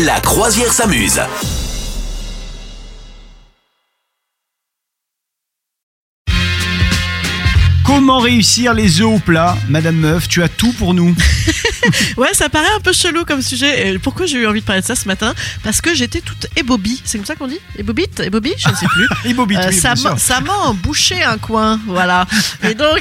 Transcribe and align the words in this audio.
La 0.00 0.20
croisière 0.20 0.72
s'amuse. 0.72 1.20
Comment 7.84 8.20
réussir 8.20 8.72
les 8.74 9.00
œufs 9.00 9.06
au 9.08 9.18
plat? 9.18 9.56
Madame 9.68 9.96
Meuf, 9.96 10.26
tu 10.28 10.42
as 10.42 10.48
tout 10.48 10.72
pour 10.72 10.94
nous. 10.94 11.14
Ouais, 12.16 12.28
ça 12.32 12.48
paraît 12.48 12.70
un 12.76 12.80
peu 12.80 12.92
chelou 12.92 13.24
comme 13.24 13.42
sujet. 13.42 13.88
Et 13.88 13.98
pourquoi 13.98 14.24
j'ai 14.26 14.38
eu 14.38 14.46
envie 14.46 14.60
de 14.60 14.64
parler 14.64 14.82
de 14.82 14.86
ça 14.86 14.94
ce 14.94 15.08
matin? 15.08 15.34
Parce 15.64 15.80
que 15.80 15.92
j'étais 15.96 16.20
toute 16.20 16.46
ébobie. 16.54 17.02
C'est 17.04 17.18
comme 17.18 17.26
ça 17.26 17.34
qu'on 17.34 17.48
dit? 17.48 17.58
Ébobite? 17.76 18.20
Ébobie? 18.20 18.52
Je 18.56 18.68
ne 18.68 18.74
sais 18.76 18.86
plus. 18.86 19.08
Ibobit, 19.30 19.56
Euh, 19.56 19.66
oui, 19.68 19.74
ça 19.76 19.94
m'a- 19.96 20.16
ça 20.16 20.40
m'a 20.40 20.52
embouché 20.58 21.24
un 21.24 21.38
coin, 21.38 21.80
voilà. 21.88 22.24
Et 22.62 22.74
donc, 22.74 23.00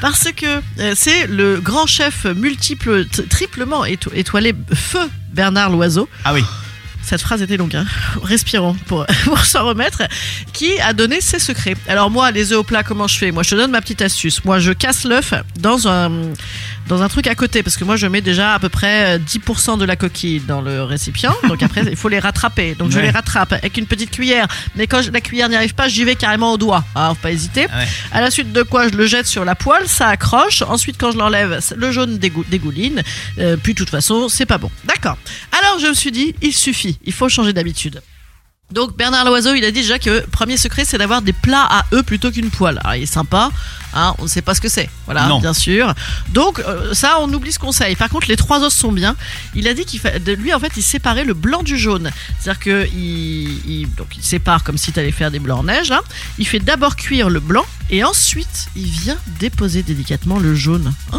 parce 0.00 0.32
que 0.36 0.46
euh, 0.80 0.94
c'est 0.96 1.28
le 1.28 1.60
grand 1.60 1.86
chef 1.86 2.24
multiple, 2.24 3.04
t- 3.06 3.22
triplement 3.26 3.84
éto- 3.84 4.10
étoilé, 4.12 4.52
Feu 4.74 5.08
Bernard 5.28 5.70
Loiseau. 5.70 6.08
Ah 6.24 6.32
oui. 6.32 6.44
Cette 7.08 7.22
phrase 7.22 7.40
était 7.42 7.56
longue, 7.56 7.74
hein. 7.74 7.86
respirons 8.22 8.74
pour, 8.86 9.06
pour 9.24 9.38
s'en 9.44 9.64
remettre, 9.64 10.02
qui 10.52 10.78
a 10.80 10.92
donné 10.92 11.20
ses 11.20 11.38
secrets. 11.38 11.74
Alors 11.88 12.10
moi, 12.10 12.30
les 12.30 12.52
œufs 12.52 12.58
au 12.58 12.62
plat, 12.64 12.82
comment 12.82 13.06
je 13.08 13.16
fais? 13.18 13.30
Moi, 13.30 13.42
je 13.42 13.50
te 13.50 13.54
donne 13.54 13.70
ma 13.70 13.80
petite 13.80 14.02
astuce. 14.02 14.44
Moi, 14.44 14.58
je 14.58 14.72
casse 14.72 15.04
l'œuf 15.04 15.32
dans 15.58 15.88
un, 15.88 16.10
dans 16.86 17.02
un 17.02 17.08
truc 17.08 17.26
à 17.26 17.34
côté, 17.34 17.62
parce 17.62 17.76
que 17.76 17.84
moi, 17.84 17.96
je 17.96 18.06
mets 18.06 18.20
déjà 18.20 18.54
à 18.54 18.58
peu 18.58 18.68
près 18.68 19.16
euh, 19.16 19.18
10% 19.18 19.78
de 19.78 19.84
la 19.84 19.96
coquille 19.96 20.40
dans 20.40 20.60
le 20.60 20.82
récipient. 20.82 21.34
Donc 21.48 21.62
après, 21.62 21.82
il 21.88 21.96
faut 21.96 22.08
les 22.08 22.18
rattraper. 22.18 22.74
Donc 22.74 22.90
je 22.90 22.98
les 23.00 23.10
rattrape 23.10 23.52
avec 23.52 23.76
une 23.78 23.86
petite 23.86 24.10
cuillère. 24.10 24.46
Mais 24.76 24.86
quand 24.86 25.00
la 25.12 25.20
cuillère 25.20 25.48
n'y 25.48 25.56
arrive 25.56 25.74
pas, 25.74 25.88
j'y 25.88 26.04
vais 26.04 26.14
carrément 26.14 26.52
au 26.52 26.58
doigt. 26.58 26.84
Alors, 26.94 27.14
faut 27.16 27.22
pas 27.22 27.32
hésiter. 27.32 27.66
Ah 27.72 27.78
ouais. 27.78 27.88
À 28.12 28.20
la 28.20 28.30
suite 28.30 28.52
de 28.52 28.62
quoi, 28.62 28.88
je 28.88 28.94
le 28.96 29.06
jette 29.06 29.26
sur 29.26 29.44
la 29.46 29.54
poêle, 29.54 29.88
ça 29.88 30.08
accroche. 30.08 30.62
Ensuite, 30.62 30.96
quand 30.98 31.10
je 31.12 31.16
l'enlève, 31.18 31.60
le 31.76 31.90
jaune 31.92 32.18
dégou- 32.18 32.44
dégouline. 32.48 33.02
Euh, 33.38 33.56
puis, 33.56 33.72
de 33.72 33.78
toute 33.78 33.90
façon, 33.90 34.28
c'est 34.28 34.46
pas 34.46 34.58
bon. 34.58 34.70
D'accord. 34.84 35.16
Alors, 35.78 35.84
je 35.86 35.90
me 35.90 35.94
suis 35.94 36.10
dit, 36.10 36.34
il 36.42 36.52
suffit. 36.52 36.98
Il 37.04 37.12
faut 37.12 37.28
changer 37.28 37.52
d'habitude. 37.52 38.02
Donc, 38.72 38.96
Bernard 38.98 39.24
Loiseau, 39.24 39.54
il 39.54 39.64
a 39.64 39.70
dit 39.70 39.80
déjà 39.80 39.98
que 39.98 40.26
premier 40.26 40.58
secret, 40.58 40.84
c'est 40.84 40.98
d'avoir 40.98 41.22
des 41.22 41.32
plats 41.32 41.66
à 41.70 41.84
œufs 41.94 42.04
plutôt 42.04 42.30
qu'une 42.30 42.50
poêle. 42.50 42.78
Alors, 42.84 42.96
il 42.96 43.04
est 43.04 43.06
sympa. 43.06 43.50
Hein, 43.94 44.14
on 44.18 44.24
ne 44.24 44.28
sait 44.28 44.42
pas 44.42 44.54
ce 44.54 44.60
que 44.60 44.68
c'est. 44.68 44.90
Voilà, 45.06 45.26
Non. 45.26 45.40
bien 45.40 45.54
sûr. 45.54 45.94
Donc, 46.34 46.58
euh, 46.58 46.92
ça, 46.92 47.16
on 47.20 47.32
oublie 47.32 47.50
ce 47.52 47.58
conseil. 47.58 47.96
Par 47.96 48.10
contre, 48.10 48.28
les 48.28 48.36
trois 48.36 48.62
os 48.62 48.74
sont 48.74 48.92
bien. 48.92 49.16
Il 49.54 49.66
a 49.68 49.72
dit 49.72 49.86
qu'il 49.86 50.00
fa... 50.00 50.18
lui, 50.18 50.52
en 50.52 50.60
fait, 50.60 50.72
il 50.76 50.82
séparait 50.82 51.24
le 51.24 51.32
blanc 51.32 51.62
du 51.62 51.78
jaune. 51.78 52.10
C'est-à-dire 52.38 52.60
que 52.60 52.86
il, 52.94 53.70
il- 53.70 53.94
donc, 53.94 54.08
il 54.18 54.22
sépare 54.22 54.62
comme 54.64 54.76
si 54.76 54.92
tu 54.92 54.98
allais 55.00 55.12
faire 55.12 55.30
des 55.30 55.38
blancs 55.38 55.60
en 55.60 55.64
neige. 55.64 55.90
hein. 55.90 56.02
Il 56.38 56.46
fait 56.46 56.60
d'abord 56.60 56.96
cuire 56.96 57.30
le 57.30 57.40
blanc 57.40 57.64
et 57.88 58.04
ensuite, 58.04 58.66
il 58.76 58.84
vient 58.84 59.16
déposer 59.40 59.82
délicatement 59.82 60.38
le 60.38 60.54
jaune. 60.54 60.92
Oh, 61.14 61.16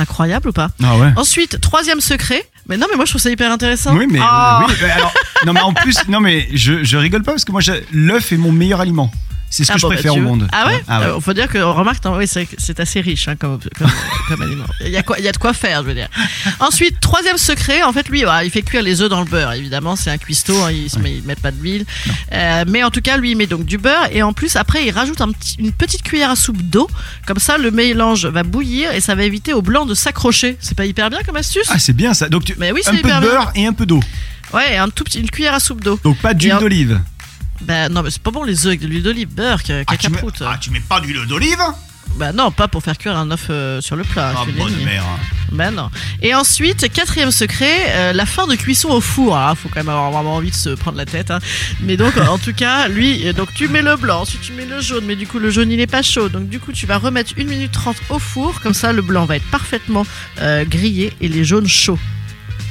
incroyable 0.00 0.48
ou 0.48 0.52
pas 0.52 0.70
Ah 0.82 0.96
ouais. 0.96 1.12
Ensuite, 1.16 1.60
troisième 1.60 2.00
secret. 2.00 2.44
Mais 2.68 2.76
non, 2.76 2.86
mais 2.90 2.96
moi, 2.96 3.04
je 3.04 3.12
trouve 3.12 3.20
ça 3.22 3.30
hyper 3.30 3.50
intéressant. 3.52 3.96
Oui, 3.96 4.06
mais 4.10 4.20
Ah. 4.22 4.64
oui, 4.68 4.74
mais 4.82 4.90
alors, 4.90 5.12
non, 5.46 5.52
mais 5.52 5.60
en 5.60 5.72
plus, 5.72 5.96
non, 6.08 6.20
mais 6.20 6.48
je, 6.52 6.84
je 6.84 6.96
rigole 6.96 7.22
pas 7.22 7.32
parce 7.32 7.44
que 7.44 7.52
moi, 7.52 7.60
l'œuf 7.92 8.32
est 8.32 8.36
mon 8.36 8.52
meilleur 8.52 8.80
aliment. 8.80 9.10
C'est 9.52 9.64
ce 9.64 9.68
que 9.68 9.74
Ah 9.74 9.78
je 9.78 9.82
bon, 9.82 9.88
bah, 9.88 9.94
préfère 9.96 10.14
au 10.14 10.20
monde. 10.20 10.48
Ah 10.52 10.66
ouais, 10.68 10.80
Ah 10.86 11.00
ouais. 11.00 11.06
Euh, 11.06 11.20
Faut 11.20 11.32
dire 11.32 11.48
que 11.48 11.58
remarque, 11.58 11.98
oui, 12.16 12.26
c'est 12.28 12.78
assez 12.80 13.00
riche 13.00 13.26
hein, 13.26 13.34
comme, 13.34 13.58
comme, 13.76 13.90
comme 14.28 14.42
aliment. 14.42 14.64
Il 14.80 14.90
y, 14.90 14.96
a 14.96 15.02
quoi, 15.02 15.18
il 15.18 15.24
y 15.24 15.28
a 15.28 15.32
de 15.32 15.36
quoi 15.38 15.52
faire, 15.52 15.82
je 15.82 15.88
veux 15.88 15.94
dire. 15.94 16.08
Ensuite, 16.60 17.00
troisième 17.00 17.36
secret, 17.36 17.82
en 17.82 17.92
fait, 17.92 18.08
lui, 18.08 18.22
il 18.44 18.50
fait 18.50 18.62
cuire 18.62 18.82
les 18.82 19.02
œufs 19.02 19.08
dans 19.10 19.18
le 19.20 19.26
beurre. 19.26 19.52
Évidemment, 19.54 19.96
c'est 19.96 20.10
un 20.10 20.18
cuistot, 20.18 20.56
hein, 20.62 20.70
il 20.70 20.86
ne 21.02 21.26
met 21.26 21.34
pas 21.34 21.50
de 21.50 21.60
l'huile. 21.60 21.84
Euh, 22.32 22.64
mais 22.68 22.84
en 22.84 22.90
tout 22.90 23.00
cas, 23.00 23.16
lui, 23.16 23.32
il 23.32 23.36
met 23.36 23.48
donc 23.48 23.64
du 23.64 23.76
beurre 23.76 24.08
et 24.12 24.22
en 24.22 24.32
plus, 24.32 24.54
après, 24.54 24.86
il 24.86 24.92
rajoute 24.92 25.20
un 25.20 25.32
petit- 25.32 25.56
une 25.58 25.72
petite 25.72 26.02
cuillère 26.02 26.30
à 26.30 26.36
soupe 26.36 26.62
d'eau. 26.62 26.88
Comme 27.26 27.38
ça, 27.40 27.58
le 27.58 27.72
mélange 27.72 28.26
va 28.26 28.44
bouillir 28.44 28.92
et 28.92 29.00
ça 29.00 29.16
va 29.16 29.24
éviter 29.24 29.52
au 29.52 29.62
blanc 29.62 29.84
de 29.84 29.94
s'accrocher. 29.94 30.56
C'est 30.60 30.76
pas 30.76 30.86
hyper 30.86 31.10
bien 31.10 31.18
comme 31.26 31.36
astuce 31.36 31.66
Ah, 31.70 31.78
c'est 31.80 31.92
bien 31.92 32.14
ça. 32.14 32.28
Donc, 32.28 32.44
tu- 32.44 32.54
Mais 32.58 32.70
oui, 32.70 32.82
un 32.86 32.90
peu 32.92 32.96
de 32.98 33.02
bien. 33.02 33.20
beurre 33.20 33.50
et 33.56 33.66
un 33.66 33.72
peu 33.72 33.84
d'eau. 33.84 34.00
Ouais, 34.54 34.76
un 34.76 34.88
tout 34.88 35.04
petit, 35.04 35.20
une 35.20 35.30
cuillère 35.30 35.54
à 35.54 35.60
soupe 35.60 35.82
d'eau. 35.82 35.98
Donc, 36.04 36.18
pas 36.18 36.34
d'huile 36.34 36.56
d'olive. 36.60 37.00
Bah 37.62 37.88
non, 37.88 38.02
mais 38.02 38.10
c'est 38.10 38.22
pas 38.22 38.30
bon 38.30 38.42
les 38.42 38.60
œufs 38.66 38.68
avec 38.68 38.80
de 38.80 38.86
l'huile 38.86 39.02
d'olive, 39.02 39.28
beurre, 39.28 39.60
ca- 39.64 39.82
Ah, 39.86 39.96
tu 39.96 40.08
mets, 40.08 40.16
cacaproute. 40.16 40.42
ah, 40.46 40.56
tu 40.60 40.70
mets 40.70 40.80
pas 40.80 41.00
d'huile 41.00 41.24
d'olive 41.26 41.58
Bah 42.16 42.32
non, 42.32 42.50
pas 42.50 42.68
pour 42.68 42.82
faire 42.82 42.96
cuire 42.98 43.16
un 43.16 43.30
œuf 43.30 43.46
euh, 43.50 43.80
sur 43.80 43.96
le 43.96 44.04
plat. 44.04 44.32
Ah, 44.36 44.44
bonne 44.58 44.76
mère. 44.84 45.04
Bah 45.52 45.70
non. 45.70 45.90
Et 46.22 46.34
ensuite, 46.34 46.90
quatrième 46.92 47.30
secret, 47.30 47.76
euh, 47.88 48.12
la 48.12 48.24
fin 48.24 48.46
de 48.46 48.54
cuisson 48.54 48.88
au 48.90 49.00
four. 49.00 49.36
Alors, 49.36 49.58
faut 49.58 49.68
quand 49.68 49.80
même 49.80 49.88
avoir 49.88 50.10
vraiment 50.10 50.36
envie 50.36 50.50
de 50.50 50.56
se 50.56 50.70
prendre 50.70 50.96
la 50.96 51.06
tête. 51.06 51.30
hein. 51.30 51.38
Mais 51.80 51.96
donc, 51.96 52.16
en 52.16 52.38
tout 52.38 52.52
cas, 52.54 52.88
lui, 52.88 53.26
euh, 53.28 53.32
donc 53.32 53.52
tu 53.54 53.68
mets 53.68 53.82
le 53.82 53.96
blanc, 53.96 54.20
ensuite 54.22 54.40
tu 54.42 54.52
mets 54.52 54.64
le 54.66 54.80
jaune, 54.80 55.04
mais 55.06 55.16
du 55.16 55.26
coup, 55.26 55.38
le 55.38 55.50
jaune 55.50 55.70
il 55.70 55.80
est 55.80 55.86
pas 55.86 56.02
chaud. 56.02 56.28
Donc, 56.28 56.48
du 56.48 56.60
coup, 56.60 56.72
tu 56.72 56.86
vas 56.86 56.98
remettre 56.98 57.32
1 57.38 57.44
minute 57.44 57.72
30 57.72 57.96
au 58.10 58.18
four. 58.18 58.60
Comme 58.60 58.74
ça, 58.74 58.92
le 58.92 59.02
blanc 59.02 59.24
va 59.26 59.36
être 59.36 59.50
parfaitement 59.50 60.06
euh, 60.40 60.64
grillé 60.64 61.12
et 61.20 61.28
les 61.28 61.44
jaunes 61.44 61.68
chauds. 61.68 61.98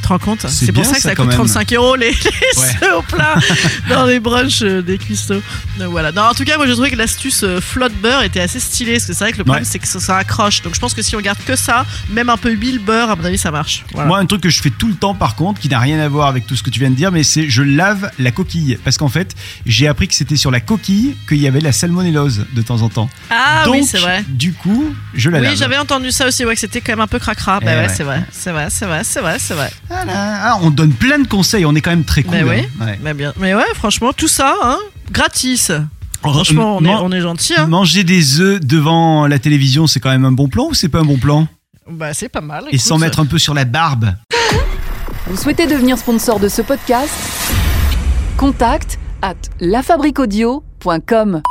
Tu 0.02 0.04
te 0.04 0.08
rends 0.08 0.20
compte 0.20 0.46
C'est 0.48 0.72
pour 0.72 0.86
ça 0.86 0.96
que 0.96 1.02
ça, 1.02 1.14
coûte 1.16 1.26
même. 1.28 1.36
35 1.36 1.74
euros 1.74 1.96
les, 1.96 2.12
les 2.12 2.16
Ouais. 2.16 2.92
au 2.98 3.02
plat 3.04 3.36
dans 3.90 4.06
les 4.06 4.20
brunchs 4.20 4.62
euh, 4.64 4.82
des 4.82 4.98
cuistots. 4.98 5.42
Donc 5.78 5.90
voilà. 5.92 6.12
Non, 6.12 6.24
en 6.24 6.34
tout 6.34 6.44
cas, 6.46 6.58
moi, 6.58 6.66
je 6.68 6.72
trouvais 6.72 6.90
que 6.90 6.96
l'astuce 6.96 7.44
euh, 7.44 7.60
flotte 7.62 7.94
beurre 8.02 8.24
était 8.24 8.40
assez 8.40 8.60
stylée. 8.60 8.94
Parce 8.94 9.06
que 9.06 9.14
c'est 9.14 9.24
vrai 9.24 9.34
que 9.34 9.38
le 9.38 9.44
problème, 9.44 9.64
Ouais. 9.64 9.70
c'est 9.70 9.80
que 9.80 9.88
ça, 9.88 10.00
ça 10.00 10.18
accroche. 10.18 10.62
Donc, 10.62 10.74
je 10.76 10.80
pense 10.80 10.94
que 10.94 11.02
si 11.02 11.16
on 11.16 11.20
garde 11.22 11.38
que 11.46 11.56
ça, 11.56 11.86
même 12.10 12.30
un 12.30 12.38
peu 12.38 12.52
huile, 12.52 12.80
beurre, 12.80 13.10
à 13.12 13.16
mon 13.16 13.26
avis, 13.26 13.38
ça 13.38 13.52
marche. 13.52 13.84
Voilà. 13.94 14.08
Moi, 14.08 14.18
un 14.20 14.26
truc 14.26 14.42
que 14.42 14.50
je 14.50 14.62
fais 14.62 14.70
tout 14.72 14.88
le 14.88 14.96
temps, 14.96 15.14
par 15.14 15.36
contre, 15.36 15.60
qui 15.62 15.70
n'a 15.70 15.80
rien 15.80 16.00
à 16.00 16.08
voir 16.08 16.28
avec 16.28 16.48
tout 16.48 16.56
ce 16.56 16.64
que 16.64 16.70
tu 16.70 16.80
viens 16.80 16.90
de 16.90 16.96
dire, 16.96 17.12
mais 17.12 17.24
c'est 17.24 17.50
je 17.50 17.62
lave 17.62 18.10
la 18.20 18.32
coquille. 18.32 18.78
Parce 18.84 18.98
qu'en 18.98 19.10
fait, 19.10 19.36
j'ai 19.66 19.88
appris 19.88 20.08
que 20.08 20.14
c'était 20.16 20.38
sur 20.38 20.50
la 20.52 20.60
coquille 20.60 21.16
qu'il 21.28 21.38
y 21.40 21.48
avait 21.48 21.60
la 21.62 21.72
salmonellose 21.72 22.46
de 22.54 22.62
temps 22.62 22.82
en 22.82 22.90
temps. 22.90 23.10
ah 23.30 23.64
Donc, 23.66 23.76
oui, 23.76 23.84
c'est 23.86 24.00
vrai. 24.00 24.24
Du 24.28 24.54
coup, 24.54 24.94
je 25.14 25.30
la 25.30 25.40
Oui, 25.40 25.46
lave. 25.46 25.58
j'avais 25.58 25.78
entendu 25.78 26.12
ça 26.12 26.28
aussi, 26.28 26.46
ouais, 26.46 26.54
que 26.56 26.60
c'était 26.62 26.82
quand 26.82 26.94
même 26.94 27.02
un 27.02 27.08
peu 27.08 27.20
cracra. 27.20 27.60
Bah 27.60 27.66
Eh 27.72 27.76
ouais, 27.76 27.82
ouais. 27.88 27.94
c'est 27.94 28.04
vrai, 28.04 28.24
c'est 28.32 28.52
vrai, 28.52 28.68
c'est 28.70 28.86
vrai, 28.86 29.02
c'est 29.04 29.20
vrai, 29.22 29.38
c'est 29.40 29.54
vrai. 29.54 29.72
Voilà. 29.90 30.14
Ah, 30.16 30.60
on 30.62 30.70
donne 30.70 30.94
plein 30.94 31.20
de 31.20 31.28
conseils, 31.28 31.66
on 31.66 31.74
est 31.76 31.82
quand 31.82 31.90
même 31.90 32.04
très 32.06 32.24
cool. 32.24 32.36
Mais 32.36 32.44
oui. 32.44 32.68
hein. 32.80 32.86
Ouais. 32.86 33.00
Mais 33.02 33.14
bien, 33.14 33.34
mais 33.38 33.54
ouais, 33.56 33.66
franchement, 33.76 34.14
tout 34.14 34.28
ça, 34.28 34.56
hein, 34.64 34.78
gratis. 35.12 35.72
Franchement, 36.22 36.78
on 36.78 36.82
est, 36.82 36.88
Man- 36.88 37.00
on 37.02 37.12
est 37.12 37.22
gentil, 37.22 37.54
hein. 37.58 37.68
Manger 37.68 38.04
des 38.04 38.40
œufs 38.42 38.60
devant 38.60 39.26
la 39.28 39.40
télévision, 39.40 39.88
c'est 39.88 40.00
quand 40.00 40.10
même 40.10 40.26
un 40.26 40.32
bon 40.34 40.48
plan 40.50 40.66
ou 40.70 40.74
c'est 40.74 40.90
pas 40.90 41.00
un 41.00 41.06
bon 41.06 41.18
plan? 41.18 41.48
Bah, 41.90 42.14
c'est 42.14 42.30
pas 42.30 42.42
mal. 42.42 42.66
Et 42.66 42.76
écoute. 42.76 42.82
sans 42.82 42.98
mettre 42.98 43.20
un 43.20 43.26
peu 43.26 43.40
sur 43.40 43.54
la 43.54 43.66
barbe. 43.66 44.14
Vous 45.28 45.38
souhaitez 45.38 45.66
devenir 45.66 45.98
sponsor 45.98 46.40
de 46.40 46.48
ce 46.50 46.62
podcast? 46.62 47.10
Contact 48.38 49.00
à 49.22 49.34
lafabriquaudio.com. 49.60 51.42